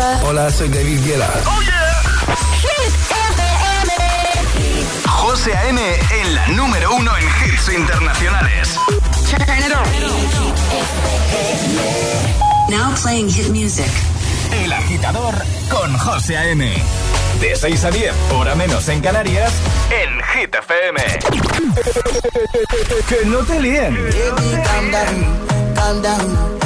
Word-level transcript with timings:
Khalifa. 0.00 0.26
Hola, 0.26 0.50
soy 0.50 0.68
David 0.68 1.04
Guetta. 1.04 1.28
Oh 1.46 1.60
yeah. 1.62 2.02
Hit 2.62 2.94
FM. 3.10 3.92
José 5.06 5.54
A.M. 5.54 5.80
en 6.20 6.34
la 6.34 6.48
número 6.48 6.94
uno 6.94 7.12
en 7.16 7.24
hits 7.24 7.68
internacionales. 7.68 8.78
Turn 9.30 9.42
it 9.58 9.72
on. 9.74 9.84
Now 12.70 12.94
playing 13.02 13.28
hit 13.30 13.48
music. 13.50 13.90
El 14.52 14.72
agitador 14.72 15.34
con 15.68 15.96
José 15.98 16.36
A.M. 16.38 16.72
De 17.40 17.56
6 17.56 17.84
a 17.84 17.90
10, 17.90 18.12
hora 18.34 18.54
menos 18.54 18.88
en 18.88 19.00
Canarias, 19.00 19.52
en 19.90 20.20
Hit 20.34 20.54
FM. 20.54 21.00
que 23.08 23.24
no 23.26 23.38
te 23.38 23.60
líen. 23.60 23.94
Baby, 23.94 24.62
calm 24.64 24.90
down, 24.90 25.74
calm 25.74 26.02
down. 26.02 26.59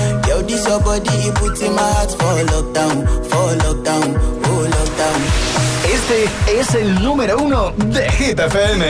This 0.46 0.66
your 0.68 0.80
body, 0.80 1.08
it 1.10 1.34
puts 1.36 1.60
in 1.62 1.74
my 1.74 1.82
heart 1.82 2.10
for 2.10 2.36
lockdown, 2.52 2.96
for 3.30 3.48
lockdown, 3.64 4.08
oh 4.44 4.66
lockdown. 4.76 5.20
Este 5.92 6.28
es 6.60 6.74
el 6.74 7.02
número 7.02 7.38
uno 7.38 7.72
de 7.76 8.10
Hit 8.12 8.38
FM. 8.38 8.84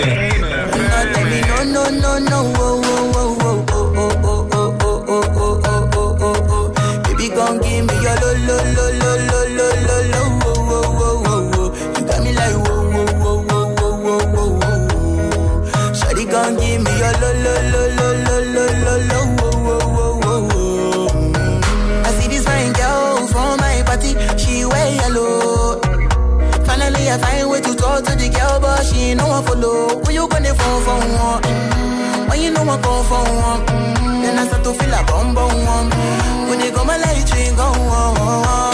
No, 1.49 1.65
no, 1.65 1.91
no, 1.91 2.19
no, 2.21 2.53
oh, 2.59 2.83
oh, 2.85 3.13
oh, 3.15 3.37
oh, 3.41 3.65
oh, 3.71 3.93
oh, 3.97 4.13
oh, 4.23 4.47
oh, 4.53 4.75
oh, 4.79 5.05
oh, 5.07 5.33
oh, 5.37 5.81
oh, 5.95 6.17
oh, 6.21 6.47
oh. 6.51 6.75
To 28.03 28.17
the 28.17 28.29
girl, 28.29 28.61
but 28.61 28.83
she 28.85 29.11
ain't 29.11 29.19
no 29.21 29.29
one 29.29 29.45
follow. 29.45 30.03
When 30.03 30.15
you 30.15 30.27
gonna 30.29 30.55
phone 30.55 30.83
for 30.83 30.99
one? 30.99 31.43
Mm-hmm. 31.43 32.29
When 32.29 32.41
you 32.43 32.51
know 32.51 32.63
I 32.63 32.77
come 32.83 33.05
for 33.11 33.23
one? 33.23 33.61
Mm-hmm. 33.67 34.23
Then 34.23 34.39
I 34.39 34.47
start 34.47 34.65
to 34.65 34.73
feel 34.75 34.95
a 34.95 35.03
bum 35.05 35.35
bum 35.35 35.55
one. 35.65 35.91
When 36.49 36.59
they 36.59 36.71
go 36.71 36.85
my 36.85 36.97
light 36.97 37.31
go 37.57 37.63
on. 37.63 38.74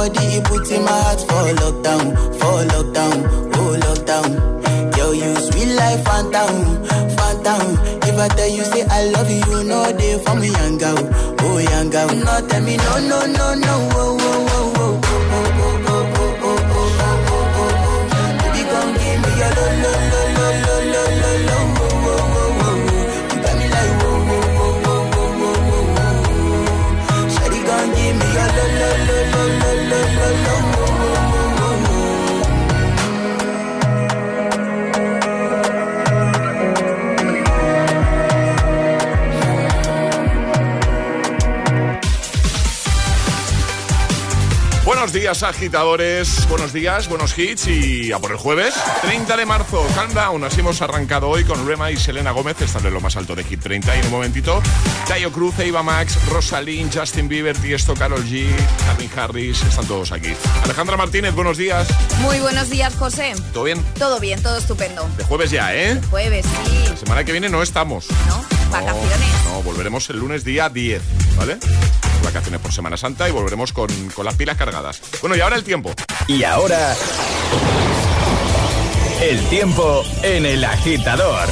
Body, 0.00 0.16
it 0.40 0.44
puts 0.44 0.70
in 0.70 0.82
my 0.82 0.90
heart 0.90 1.20
for 1.20 1.44
lockdown, 1.60 2.16
for 2.40 2.64
lockdown, 2.72 3.16
oh 3.52 3.76
lockdown. 3.84 4.96
Yo, 4.96 5.12
you 5.12 5.34
sweet 5.36 5.74
life, 5.74 6.02
phantom, 6.06 6.86
phantom. 7.18 7.76
If 8.08 8.18
I 8.18 8.28
tell 8.28 8.48
you 8.48 8.64
say 8.64 8.82
I 8.88 9.04
love 9.10 9.28
you, 9.30 9.44
you 9.44 9.64
know 9.64 9.92
they 9.92 10.18
for 10.24 10.36
me, 10.36 10.48
young 10.52 10.78
girl, 10.78 10.96
oh 11.40 11.58
young 11.58 11.90
girl. 11.90 12.08
No, 12.16 12.48
tell 12.48 12.62
me 12.62 12.78
no, 12.78 12.92
no, 13.10 13.26
no, 13.26 13.54
no, 13.54 13.88
oh, 13.92 14.16
Buenos 45.10 45.22
días, 45.24 45.42
agitadores. 45.42 46.48
Buenos 46.48 46.72
días, 46.72 47.08
buenos 47.08 47.36
hits 47.36 47.66
y 47.66 48.12
a 48.12 48.20
por 48.20 48.30
el 48.30 48.36
jueves, 48.36 48.76
30 49.02 49.36
de 49.36 49.44
marzo, 49.44 49.84
Countdown. 49.96 50.44
Así 50.44 50.60
hemos 50.60 50.80
arrancado 50.82 51.28
hoy 51.28 51.42
con 51.42 51.66
Rema 51.66 51.90
y 51.90 51.96
Selena 51.96 52.30
Gómez, 52.30 52.62
están 52.62 52.86
en 52.86 52.94
lo 52.94 53.00
más 53.00 53.16
alto 53.16 53.34
de 53.34 53.42
Hit 53.42 53.60
30. 53.60 53.96
Y 53.96 53.98
en 53.98 54.04
un 54.04 54.12
momentito, 54.12 54.62
Tayo 55.08 55.32
Cruz, 55.32 55.58
Eva 55.58 55.82
Max, 55.82 56.16
Rosalind, 56.28 56.96
Justin 56.96 57.26
Bieber, 57.26 57.56
Tiesto, 57.56 57.94
Carol 57.94 58.24
G, 58.24 58.46
Calvin 58.86 59.10
Harris, 59.16 59.60
están 59.64 59.84
todos 59.86 60.12
aquí. 60.12 60.32
Alejandra 60.62 60.96
Martínez, 60.96 61.34
buenos 61.34 61.58
días. 61.58 61.88
Muy 62.20 62.38
buenos 62.38 62.70
días, 62.70 62.94
José. 62.94 63.32
¿Todo 63.52 63.64
bien? 63.64 63.84
Todo 63.98 64.20
bien, 64.20 64.40
todo 64.40 64.58
estupendo. 64.58 65.10
De 65.16 65.24
jueves 65.24 65.50
ya, 65.50 65.74
¿eh? 65.74 66.00
Jueves, 66.08 66.46
sí, 66.46 66.88
La 66.88 66.96
semana 66.96 67.24
que 67.24 67.32
viene 67.32 67.48
no 67.48 67.64
estamos. 67.64 68.06
¿no? 68.28 68.44
Vacaciones. 68.70 69.28
No, 69.44 69.54
no, 69.54 69.62
volveremos 69.64 70.08
el 70.10 70.20
lunes 70.20 70.44
día 70.44 70.68
10, 70.68 71.02
¿vale? 71.36 71.58
Vacaciones 72.22 72.60
por 72.60 72.72
Semana 72.72 72.96
Santa 72.96 73.28
y 73.28 73.32
volveremos 73.32 73.72
con, 73.72 73.88
con 74.14 74.24
las 74.24 74.34
pilas 74.34 74.56
cargadas. 74.56 75.00
Bueno, 75.20 75.36
y 75.36 75.40
ahora 75.40 75.56
el 75.56 75.64
tiempo. 75.64 75.92
Y 76.26 76.44
ahora. 76.44 76.94
El 79.20 79.40
tiempo 79.48 80.02
en 80.22 80.46
el 80.46 80.64
agitador. 80.64 81.48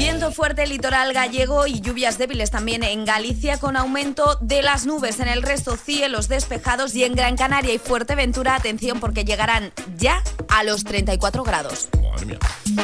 Viento 0.00 0.32
fuerte 0.32 0.66
litoral 0.66 1.12
gallego 1.12 1.66
y 1.66 1.82
lluvias 1.82 2.16
débiles 2.16 2.50
también 2.50 2.82
en 2.82 3.04
Galicia 3.04 3.58
con 3.58 3.76
aumento 3.76 4.38
de 4.40 4.62
las 4.62 4.86
nubes. 4.86 5.20
En 5.20 5.28
el 5.28 5.42
resto 5.42 5.76
cielos 5.76 6.26
despejados 6.26 6.94
y 6.94 7.04
en 7.04 7.14
Gran 7.14 7.36
Canaria 7.36 7.74
y 7.74 7.78
Fuerteventura, 7.78 8.54
atención 8.54 8.98
porque 8.98 9.26
llegarán 9.26 9.74
ya 9.98 10.22
a 10.48 10.64
los 10.64 10.84
34 10.84 11.42
grados. 11.42 11.90
Madre 12.02 12.24
mía. 12.24 12.38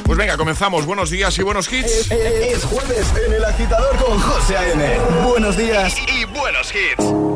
Pues 0.04 0.18
venga, 0.18 0.36
comenzamos. 0.36 0.84
Buenos 0.84 1.08
días 1.08 1.38
y 1.38 1.42
buenos 1.42 1.72
hits. 1.72 2.10
Es 2.10 2.64
jueves 2.64 3.06
en 3.26 3.32
el 3.32 3.44
agitador 3.46 3.96
con 3.96 4.20
José 4.20 4.58
A.M. 4.58 4.98
Buenos 5.26 5.56
días. 5.56 5.96
Y, 5.98 6.20
y 6.20 6.24
buenos 6.26 6.70
hits. 6.70 7.35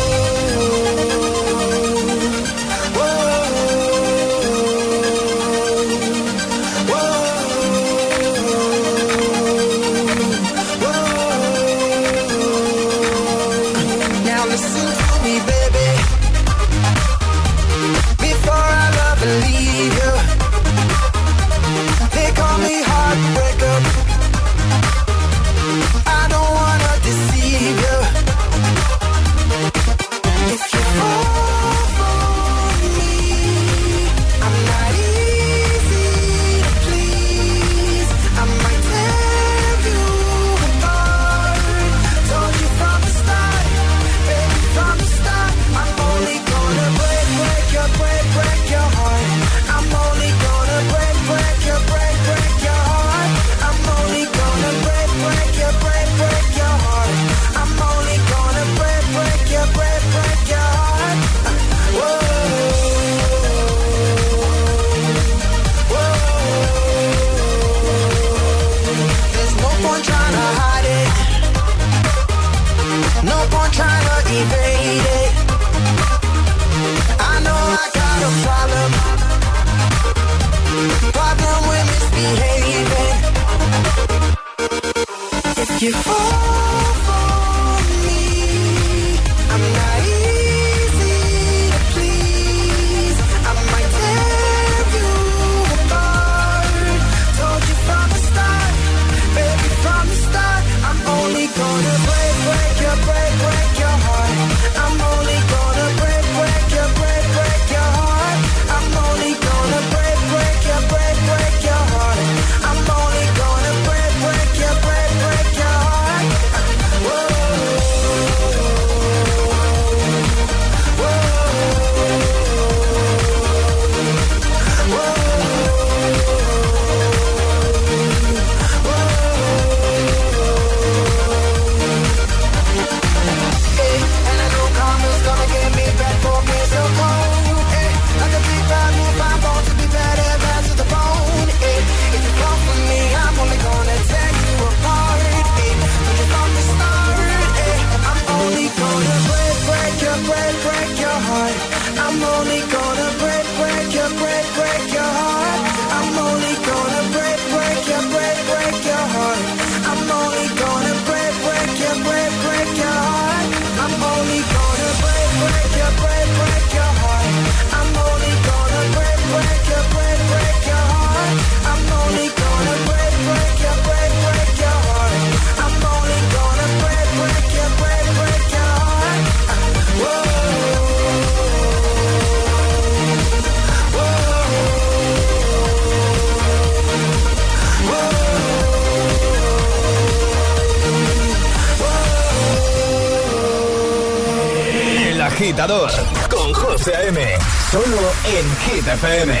FM. 199.01 199.40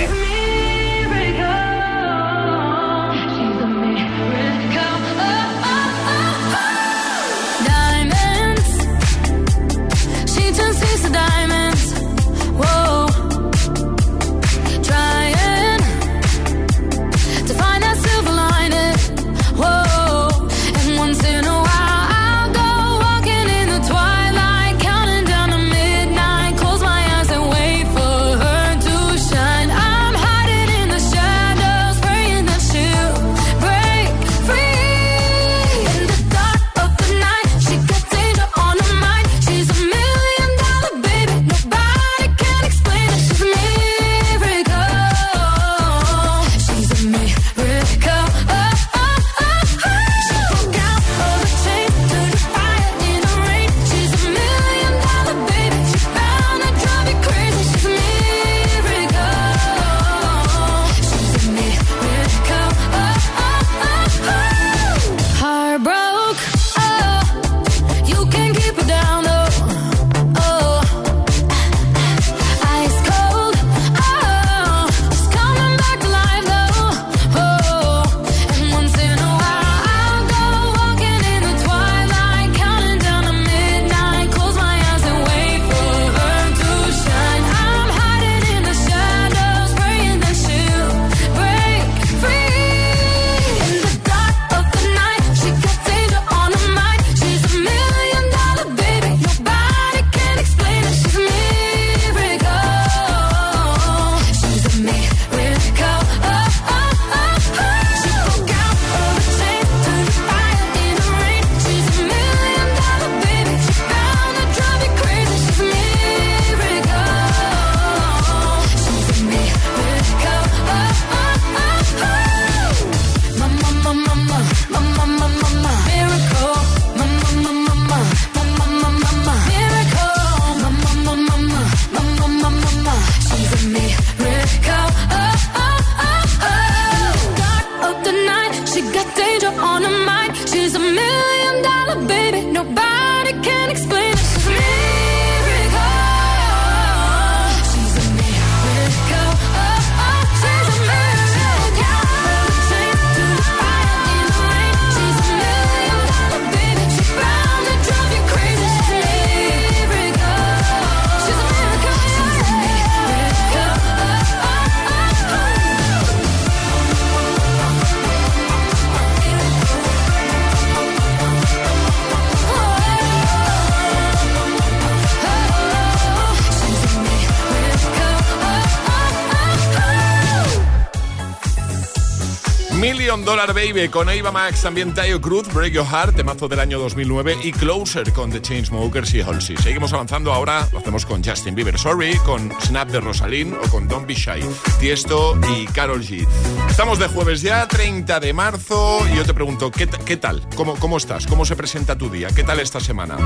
Baby 183.47 183.89
con 183.89 184.07
Eva 184.07 184.31
Max, 184.31 184.61
también 184.61 184.93
Tayo 184.93 185.19
Cruz, 185.19 185.51
Break 185.51 185.73
Your 185.73 185.85
Heart, 185.85 186.15
temazo 186.15 186.47
del 186.47 186.59
año 186.59 186.77
2009 186.77 187.39
y 187.43 187.51
Closer 187.51 188.13
con 188.13 188.29
The 188.29 188.39
Chainsmokers 188.39 189.15
y 189.15 189.21
Halsey. 189.21 189.57
Seguimos 189.57 189.91
avanzando 189.93 190.31
ahora, 190.31 190.69
lo 190.71 190.77
hacemos 190.77 191.07
con 191.07 191.23
Justin 191.23 191.55
Bieber, 191.55 191.77
Sorry, 191.77 192.15
con 192.17 192.51
Snap 192.61 192.89
de 192.89 192.99
Rosalind 192.99 193.55
o 193.55 193.67
con 193.69 193.87
Don't 193.87 194.07
Be 194.07 194.13
Shy, 194.13 194.41
Tiesto 194.79 195.39
y 195.57 195.65
Carol 195.65 196.03
G. 196.03 196.27
Estamos 196.69 196.99
de 196.99 197.07
jueves 197.07 197.41
ya, 197.41 197.67
30 197.67 198.19
de 198.19 198.31
marzo, 198.31 198.99
y 199.11 199.15
yo 199.15 199.25
te 199.25 199.33
pregunto, 199.33 199.71
¿qué, 199.71 199.87
qué 199.87 200.17
tal? 200.17 200.47
¿Cómo, 200.55 200.75
¿Cómo 200.75 200.97
estás? 200.97 201.25
¿Cómo 201.25 201.43
se 201.43 201.55
presenta 201.55 201.97
tu 201.97 202.11
día? 202.11 202.29
¿Qué 202.33 202.43
tal 202.43 202.59
esta 202.59 202.79
semana? 202.79 203.17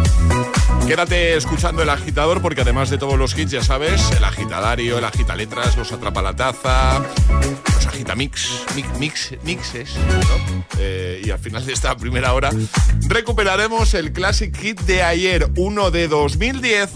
Quédate 0.87 1.35
escuchando 1.35 1.83
el 1.83 1.89
agitador 1.89 2.41
porque 2.41 2.61
además 2.61 2.89
de 2.89 2.97
todos 2.97 3.19
los 3.19 3.37
hits, 3.37 3.51
ya 3.51 3.63
sabes, 3.63 4.01
el 4.11 4.23
agitadario, 4.23 4.97
el 4.97 5.03
agitaletras, 5.03 5.75
los 5.75 5.91
atrapa 5.91 6.21
la 6.21 6.35
taza, 6.35 7.01
los 7.74 7.74
agitamix, 7.95 8.65
mix, 8.75 8.99
mix, 8.99 9.31
mixes, 9.43 9.95
eh, 10.79 11.21
y 11.23 11.29
al 11.29 11.39
final 11.39 11.65
de 11.65 11.71
esta 11.71 11.95
primera 11.95 12.33
hora 12.33 12.49
recuperaremos 13.07 13.93
el 13.93 14.11
Classic 14.11 14.55
Hit 14.57 14.81
de 14.81 15.01
ayer, 15.01 15.47
uno 15.55 15.91
de 15.91 16.07
2010. 16.07 16.89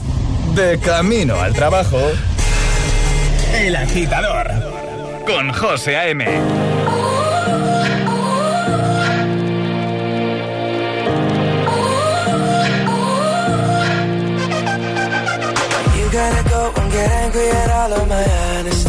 De 0.55 0.79
camino 0.79 1.39
al 1.39 1.53
trabajo, 1.53 1.99
El 3.53 3.75
Agitador, 3.75 4.51
con 5.25 5.53
José 5.53 5.95
A.M. 5.95 6.25
gotta 16.11 16.49
go 16.49 16.73
and 16.81 16.91
get 16.91 17.11
angry 17.11 17.49
at 17.49 17.69
all 17.69 17.93
of 17.93 18.07
my 18.09 18.23
honesty 18.23 18.88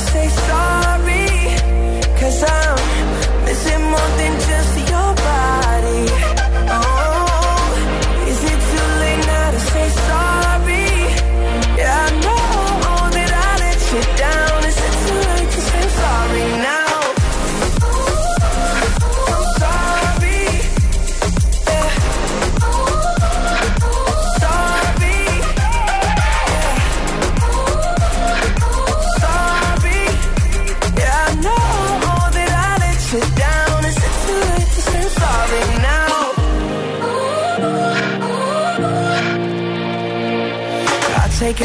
say 0.00 0.28
sorry? 0.28 1.26
Cause 2.18 2.42
I'm 2.42 3.44
missing 3.44 3.82
more 3.92 4.10
than 4.20 4.34
just 4.48 4.72
your 4.78 4.89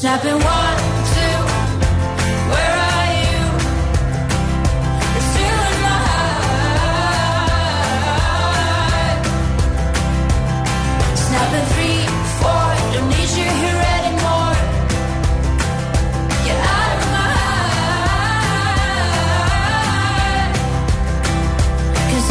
Snapping 0.00 0.34
one, 0.34 0.78
two. 1.14 1.38
Where 2.52 2.76
are 2.92 3.10
you? 3.22 3.40
Still 5.30 5.60
in 5.70 5.76
my 5.86 6.04
three, 11.72 12.00
four. 12.40 12.66
Don't 12.92 13.08
need 13.08 13.30
you 13.40 13.48
here 13.62 13.82
anymore. 13.96 14.56
Get 16.44 16.58
out 16.76 16.90
of 16.92 17.02
my 17.16 17.32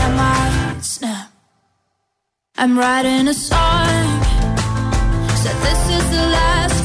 I 0.05 0.07
might 0.21 0.83
snap. 0.83 1.29
I'm 2.59 2.77
writing 2.77 3.27
a 3.27 3.33
song. 3.33 4.05
Said 5.41 5.57
this 5.65 5.81
is 5.97 6.05
the 6.11 6.25
last 6.37 6.84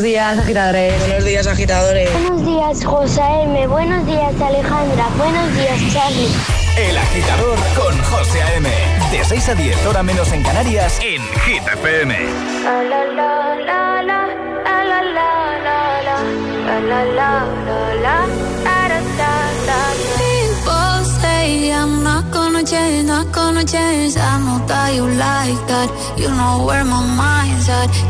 Buenos 0.00 0.12
días, 0.14 0.38
agitadores. 0.38 0.98
Buenos 0.98 1.24
días, 1.26 1.46
agitadores. 1.46 2.12
Buenos 2.14 2.46
días, 2.46 2.84
José 2.86 3.20
M. 3.42 3.66
Buenos 3.66 4.06
días, 4.06 4.40
Alejandra. 4.40 5.06
Buenos 5.18 5.54
días, 5.54 5.78
Charlie. 5.92 6.30
El 6.78 6.96
agitador 6.96 7.58
con 7.76 7.98
José 8.04 8.40
M. 8.56 8.70
De 9.12 9.22
6 9.22 9.48
a 9.50 9.54
10, 9.54 9.84
hora 9.84 10.02
menos 10.02 10.32
en 10.32 10.42
Canarias, 10.42 10.98
en 11.02 11.20
Hit 11.40 11.62
FM. 11.66 12.16
People 20.16 21.04
say 21.20 21.72
I'm 21.72 22.02
not 22.02 22.24
gonna 22.32 22.64
change, 22.64 23.06
not 23.06 23.30
gonna 23.32 23.64
change. 23.66 24.16
I 24.16 24.38
know 24.38 24.66
that 24.66 24.94
you 24.94 25.06
like 25.06 25.60
that. 25.68 25.90
You 26.16 26.30
know 26.30 26.64
where 26.64 26.86
my 26.86 27.04
mind's 27.04 27.68
at. 27.68 28.09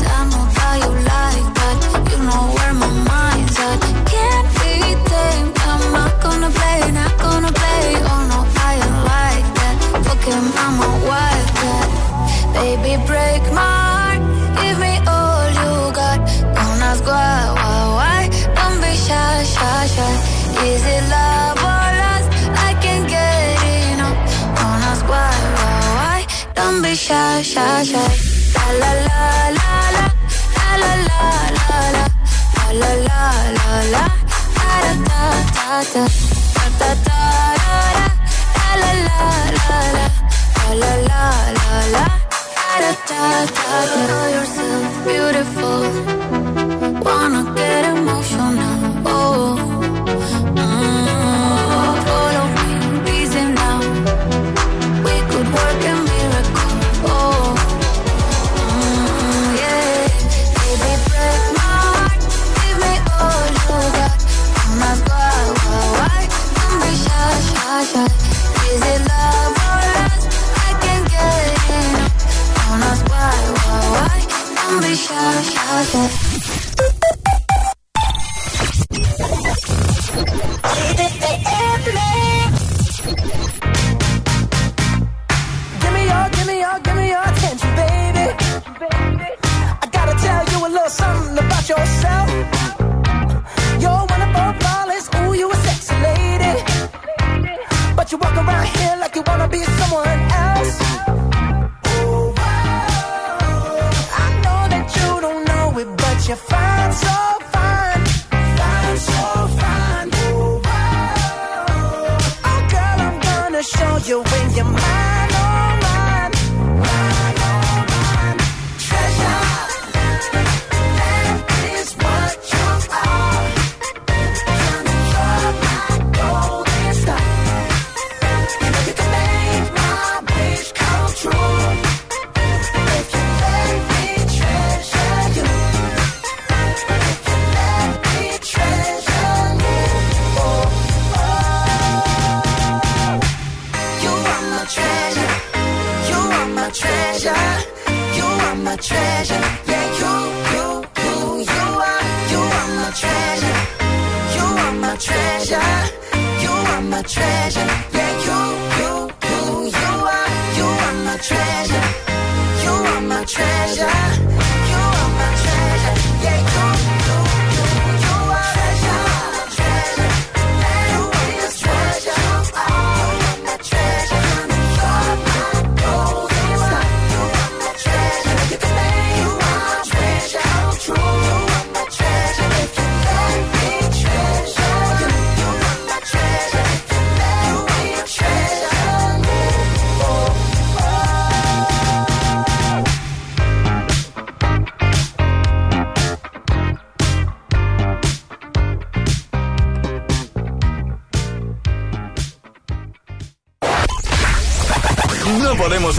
show 113.63 113.97
you 114.07 114.23
when 114.23 114.55
you're 114.55 114.65
mine. 114.65 115.20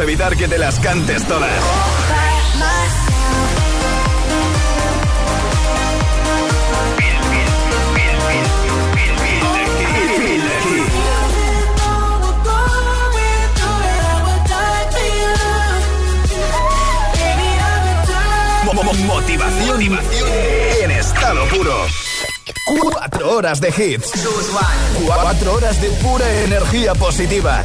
evitar 0.02 0.36
que 0.36 0.48
te 0.48 0.58
las 0.58 0.78
cantes 0.80 1.26
todas. 1.26 1.50
Motivación, 19.06 19.98
en 20.82 20.90
estado 20.90 21.46
puro. 21.46 21.86
Cuatro 22.80 23.36
horas 23.36 23.60
de 23.60 23.68
hits. 23.68 24.12
Cuatro 25.04 25.54
horas 25.54 25.80
de 25.80 25.88
pura 25.88 26.30
energía 26.44 26.94
positiva. 26.94 27.64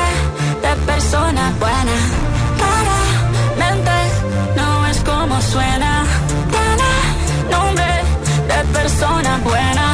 persona 1.41 1.53
buena. 1.59 1.95
Claramente 3.57 3.91
no 4.55 4.87
es 4.87 4.99
como 5.01 5.41
suena. 5.41 6.05
Tiene 6.51 6.91
nombre 7.49 8.03
de 8.47 8.73
persona 8.73 9.39
buena. 9.43 9.90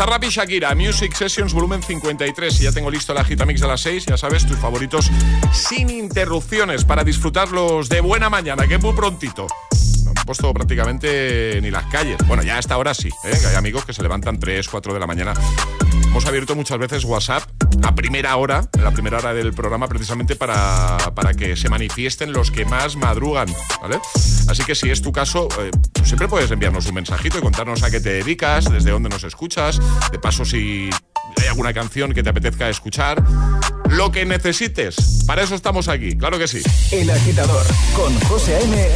Y 0.00 0.28
Shakira, 0.30 0.74
Music 0.74 1.14
Sessions 1.14 1.52
volumen 1.52 1.82
53. 1.82 2.60
Y 2.60 2.64
ya 2.64 2.72
tengo 2.72 2.90
listo 2.90 3.12
el 3.12 3.18
agitamix 3.18 3.60
de 3.60 3.68
las 3.68 3.82
6. 3.82 4.06
Ya 4.06 4.16
sabes, 4.16 4.46
tus 4.46 4.56
favoritos 4.56 5.10
sin 5.52 5.90
interrupciones 5.90 6.86
para 6.86 7.04
disfrutarlos 7.04 7.90
de 7.90 8.00
buena 8.00 8.30
mañana, 8.30 8.66
que 8.66 8.76
es 8.76 8.82
muy 8.82 8.94
prontito. 8.94 9.46
No 10.04 10.12
han 10.16 10.24
puesto 10.24 10.54
prácticamente 10.54 11.58
ni 11.60 11.70
las 11.70 11.84
calles. 11.92 12.16
Bueno, 12.26 12.42
ya 12.42 12.56
a 12.56 12.60
esta 12.60 12.78
hora 12.78 12.94
sí, 12.94 13.10
¿eh? 13.24 13.38
hay 13.46 13.56
amigos 13.56 13.84
que 13.84 13.92
se 13.92 14.02
levantan 14.02 14.40
3, 14.40 14.66
4 14.70 14.94
de 14.94 15.00
la 15.00 15.06
mañana. 15.06 15.34
Hemos 16.06 16.24
abierto 16.24 16.56
muchas 16.56 16.78
veces 16.78 17.04
WhatsApp 17.04 17.42
a 17.82 17.94
primera 17.94 18.36
hora, 18.36 18.68
la 18.82 18.90
primera 18.90 19.18
hora 19.18 19.34
del 19.34 19.52
programa, 19.52 19.88
precisamente 19.88 20.36
para, 20.36 20.96
para 21.14 21.34
que 21.34 21.56
se 21.56 21.68
manifiesten 21.68 22.32
los 22.32 22.50
que 22.50 22.64
más 22.64 22.96
madrugan, 22.96 23.48
¿vale? 23.80 23.98
Así 24.48 24.64
que 24.64 24.74
si 24.74 24.90
es 24.90 25.02
tu 25.02 25.12
caso, 25.12 25.48
eh, 25.60 25.70
siempre 26.04 26.28
puedes 26.28 26.50
enviarnos 26.50 26.86
un 26.86 26.94
mensajito 26.94 27.38
y 27.38 27.40
contarnos 27.40 27.82
a 27.82 27.90
qué 27.90 28.00
te 28.00 28.10
dedicas, 28.10 28.70
desde 28.70 28.90
dónde 28.90 29.08
nos 29.08 29.24
escuchas, 29.24 29.80
de 30.10 30.18
paso 30.18 30.44
si 30.44 30.90
hay 31.40 31.46
alguna 31.48 31.72
canción 31.72 32.12
que 32.12 32.22
te 32.22 32.30
apetezca 32.30 32.68
escuchar, 32.68 33.22
lo 33.88 34.10
que 34.10 34.24
necesites. 34.24 35.24
Para 35.26 35.42
eso 35.42 35.54
estamos 35.54 35.88
aquí, 35.88 36.16
claro 36.16 36.38
que 36.38 36.48
sí. 36.48 36.62
El 36.92 37.10
Agitador 37.10 37.66
con 37.94 38.18
José 38.20 38.56
A.M. 38.56 38.88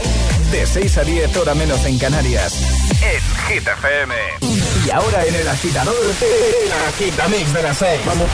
De 0.54 0.64
6 0.64 0.98
a 0.98 1.02
10 1.02 1.36
hora 1.36 1.52
menos 1.52 1.84
en 1.84 1.98
Canarias. 1.98 2.54
En 3.02 3.20
Hit 3.48 3.66
FM. 3.66 4.14
Y 4.86 4.90
ahora 4.92 5.26
en 5.26 5.34
El 5.34 5.48
Agitador, 5.48 5.96
el 5.96 6.72
Agitamix 6.88 7.52
de 7.52 7.62
las 7.64 7.76
6. 7.76 8.00
Vamos. 8.06 8.28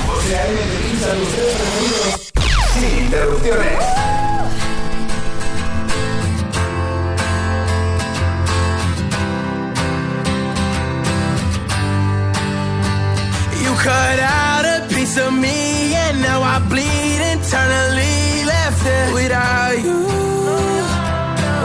Sin 2.75 3.05
interrupciones. 3.05 3.73
You 13.63 13.75
cut 13.77 14.21
out 14.21 14.67
a 14.67 14.87
piece 14.91 15.17
of 15.17 15.33
me, 15.33 15.95
and 15.95 16.21
now 16.21 16.43
I 16.43 16.59
bleed 16.69 17.21
internally. 17.33 18.45
Left 18.45 18.85
it 18.85 19.15
without 19.15 19.83
you, 19.83 20.39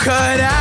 cut 0.00 0.40
out 0.40 0.59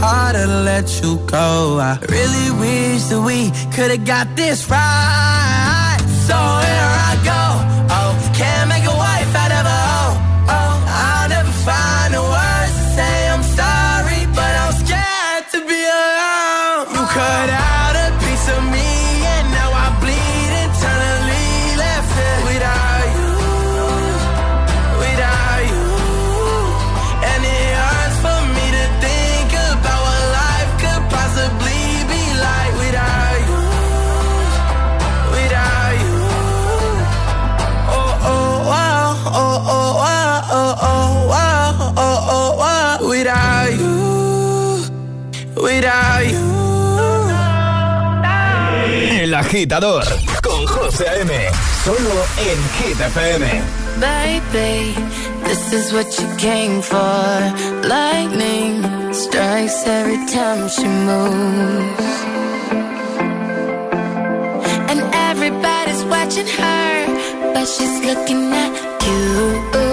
Harder 0.00 0.46
to 0.46 0.62
let 0.62 1.02
you 1.02 1.18
go. 1.26 1.78
I 1.80 1.98
really 2.08 2.50
wish 2.60 3.02
that 3.04 3.20
we 3.20 3.50
could 3.74 3.90
have 3.90 4.04
got 4.04 4.26
this 4.36 4.68
right. 4.70 5.98
So 6.26 6.65
agitador 49.56 50.04
con 50.42 50.66
José 50.66 51.06
M. 51.22 51.32
Solo 51.82 52.26
en 52.36 52.58
Hit 52.76 53.00
FM. 53.00 53.62
Baby, 53.98 54.94
this 55.44 55.72
is 55.72 55.92
what 55.94 56.06
you 56.18 56.28
came 56.36 56.82
for. 56.82 57.88
Lightning 57.88 58.84
strikes 59.14 59.86
every 59.86 60.18
time 60.26 60.68
she 60.68 60.86
moves. 60.86 62.04
And 64.90 65.00
everybody's 65.30 66.04
watching 66.04 66.46
her, 66.46 67.52
but 67.54 67.66
she's 67.66 67.98
looking 68.04 68.52
at 68.52 68.72
you. 69.06 69.85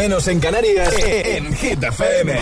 menos 0.00 0.26
en 0.28 0.40
Canarias, 0.40 0.94
e, 0.96 1.20
e, 1.20 1.36
en 1.36 1.54
Hit 1.54 1.82
FM. 1.82 2.38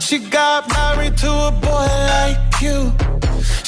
She 0.00 0.18
got 0.18 0.68
married 0.68 1.16
to 1.16 1.30
a 1.32 1.50
boy 1.50 1.86
like 2.12 2.60
you. 2.60 3.13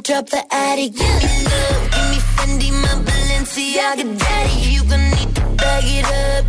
drop 0.00 0.26
the 0.28 0.42
attic. 0.52 0.94
You 0.94 1.04
love, 1.44 1.90
give 1.92 2.10
me 2.10 2.18
Fendi, 2.34 2.70
my 2.82 2.88
Balenciaga 3.04 4.18
daddy. 4.18 4.70
You 4.72 4.84
going 4.84 5.10
need 5.10 5.34
to 5.34 5.42
bag 5.56 5.84
it 5.86 6.04
up. 6.04 6.45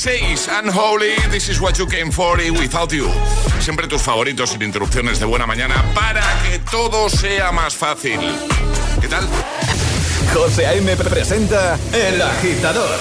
6, 0.00 0.48
Unholy, 0.48 1.14
This 1.30 1.50
is 1.50 1.60
what 1.60 1.76
you 1.78 1.86
came 1.86 2.10
for 2.10 2.40
y 2.40 2.48
Without 2.48 2.90
You. 2.90 3.06
Siempre 3.60 3.86
tus 3.86 4.00
favoritos 4.00 4.48
sin 4.48 4.62
interrupciones 4.62 5.20
de 5.20 5.26
buena 5.26 5.44
mañana 5.46 5.74
para 5.94 6.22
que 6.42 6.58
todo 6.70 7.10
sea 7.10 7.52
más 7.52 7.74
fácil. 7.74 8.18
¿Qué 8.98 9.08
tal? 9.08 9.28
José 10.32 10.66
A.M. 10.68 10.96
presenta 10.96 11.78
El 11.92 12.22
Agitador. 12.22 12.98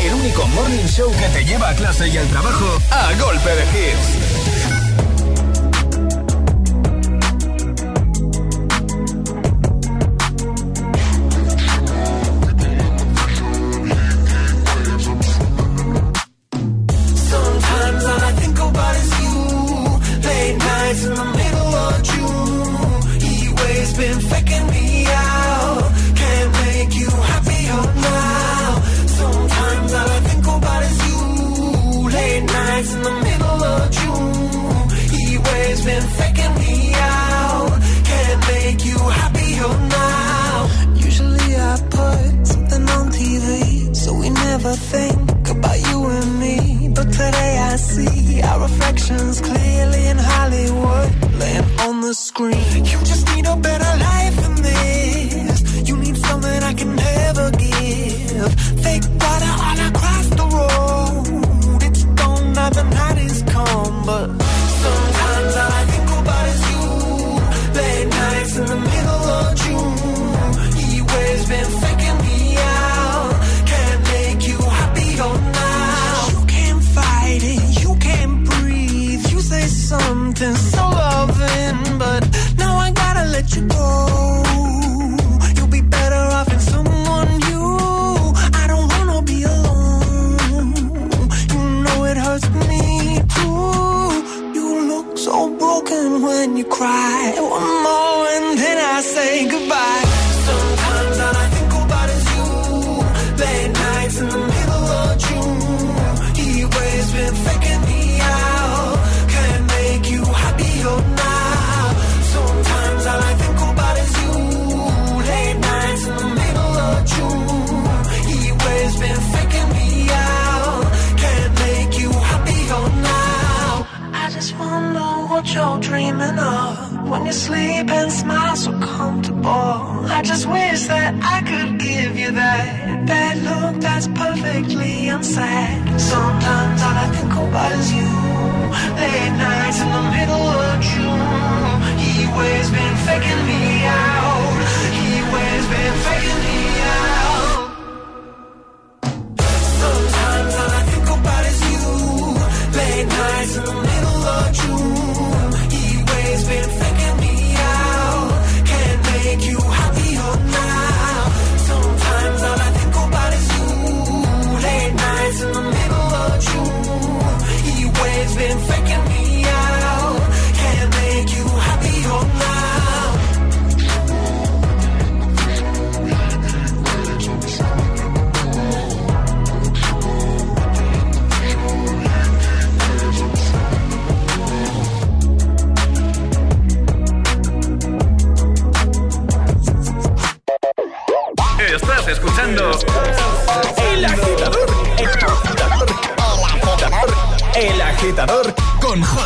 El 0.00 0.14
único 0.14 0.46
morning 0.48 0.86
show 0.86 1.12
que 1.12 1.28
te 1.38 1.44
lleva 1.44 1.68
a 1.68 1.74
clase 1.74 2.08
y 2.08 2.16
al 2.16 2.28
trabajo 2.28 2.78
a 2.90 3.12
golpe 3.22 3.50
de 3.50 3.64
hits. 3.64 4.23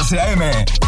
José 0.09 0.21
A.M. 0.21 0.88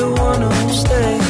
the 0.00 0.10
one 0.12 0.40
who 0.40 0.72
stays. 0.72 1.29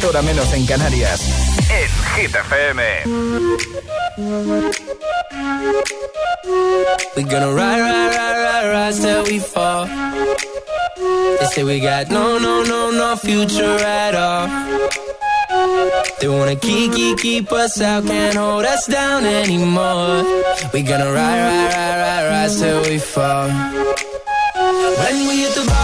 10 0.00 0.22
menos 0.22 0.52
en 0.52 0.64
Canarias. 0.66 1.20
En 1.70 2.20
Hit 2.20 2.32
We're 7.16 7.26
gonna 7.26 7.52
ride, 7.52 7.80
ride, 7.80 8.14
ride, 8.14 8.38
ride, 8.44 8.68
ride 8.70 8.94
till 8.94 9.24
we 9.24 9.40
fall. 9.40 9.86
They 10.96 11.46
say 11.52 11.64
we 11.64 11.80
got 11.80 12.10
no, 12.10 12.38
no, 12.38 12.62
no, 12.62 12.90
no 12.90 13.16
future 13.16 13.78
at 13.84 14.14
all. 14.14 14.48
They 16.20 16.28
wanna 16.28 16.56
keep, 16.56 16.92
keep, 16.94 17.18
keep 17.18 17.52
us 17.52 17.80
out, 17.80 18.06
can't 18.06 18.36
hold 18.36 18.64
us 18.64 18.86
down 18.86 19.24
anymore. 19.24 20.22
We're 20.72 20.86
gonna 20.86 21.10
ride, 21.12 21.40
ride, 21.42 21.74
ride, 21.74 22.00
ride, 22.02 22.28
ride 22.30 22.50
till 22.58 22.82
we 22.82 22.98
fall. 22.98 23.48
When 25.00 25.28
we 25.28 25.42
hit 25.42 25.54
the 25.54 25.77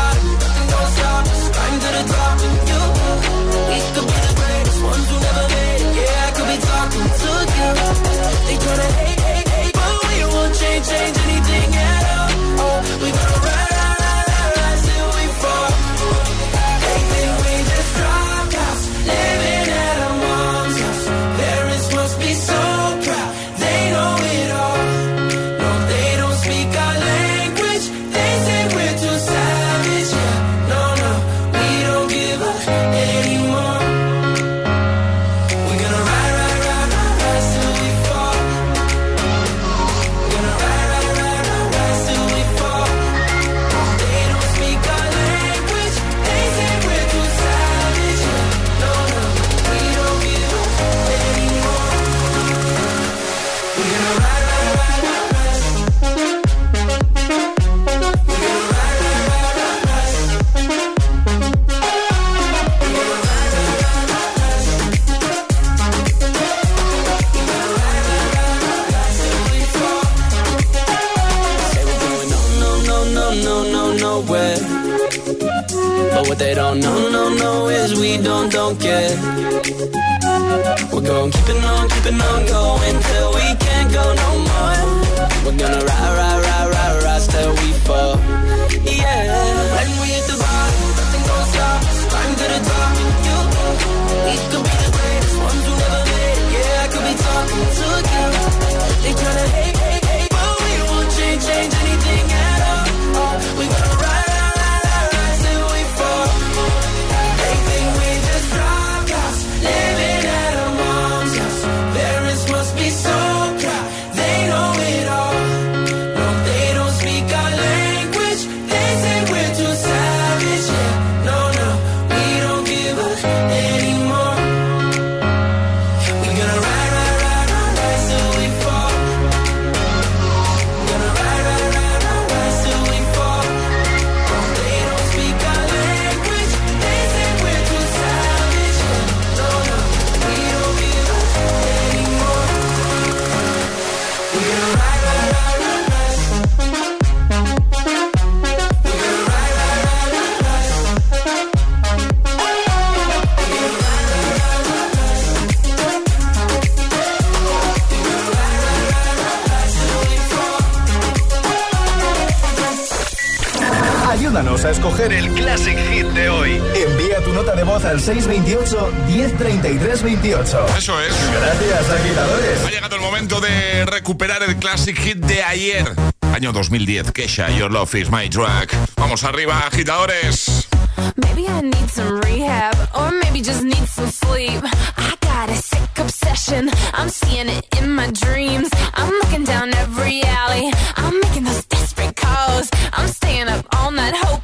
el 165.14 165.32
Classic 165.34 165.78
Hit 165.90 166.06
de 166.08 166.28
hoy. 166.28 166.60
Envía 166.74 167.22
tu 167.22 167.32
nota 167.32 167.54
de 167.54 167.62
voz 167.64 167.82
al 167.84 168.00
628-103328. 168.00 170.76
Eso 170.76 171.00
es. 171.00 171.14
Gracias, 171.32 171.88
agitadores. 171.90 172.60
Ha 172.64 172.70
llegado 172.70 172.96
el 172.96 173.02
momento 173.02 173.40
de 173.40 173.86
recuperar 173.86 174.42
el 174.42 174.56
Classic 174.56 174.98
Hit 174.98 175.18
de 175.18 175.42
ayer. 175.42 175.94
Año 176.32 176.52
2010, 176.52 177.12
Kesha, 177.12 177.48
Your 177.50 177.70
Love 177.70 177.94
is 177.94 178.10
My 178.10 178.28
Drug. 178.28 178.68
Vamos 178.96 179.22
arriba, 179.24 179.66
agitadores. 179.66 180.68
Maybe 181.16 181.46
I 181.48 181.60
need 181.62 181.88
some 181.90 182.20
rehab, 182.22 182.74
or 182.94 183.10
maybe 183.12 183.40
just 183.40 183.62
need 183.62 183.86
some 183.86 184.10
sleep. 184.10 184.62
I 184.96 185.14
got 185.20 185.48
a 185.48 185.54
sick 185.56 185.98
obsession, 185.98 186.70
I'm 186.92 187.08
seeing 187.08 187.48
it 187.48 187.64
in 187.78 187.94
my 187.94 188.10
dreams. 188.10 188.68
I'm 188.94 189.10
looking 189.22 189.44
down 189.44 189.72
every 189.74 190.22
alley, 190.24 190.72
I'm 190.96 191.20
making 191.20 191.44
those 191.44 191.64
desperate 191.66 192.16
calls. 192.16 192.68
I'm 192.92 193.08
staying 193.08 193.48
up 193.48 193.64
all 193.76 193.90
night 193.90 194.14
hoping. 194.16 194.43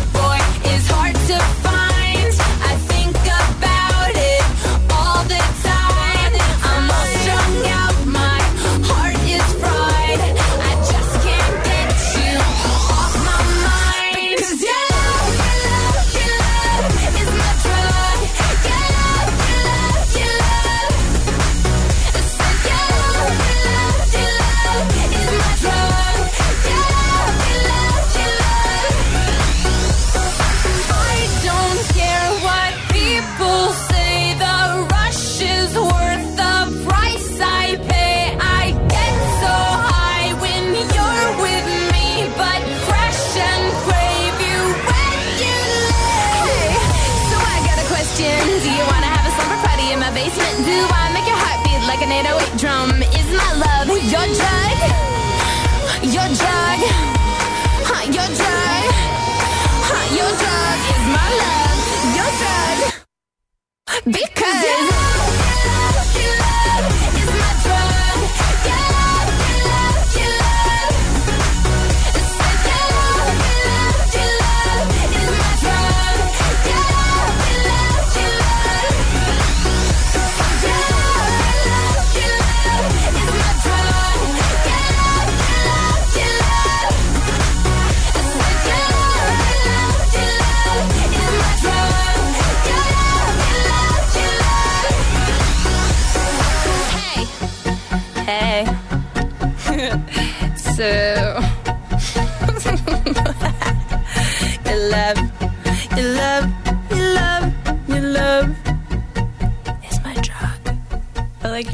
Cause, 64.41 64.65
Cause 64.65 64.90